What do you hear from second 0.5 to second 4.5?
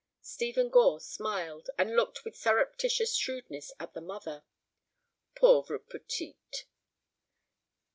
Gore smiled, and looked with surreptitious shrewdness at the mother.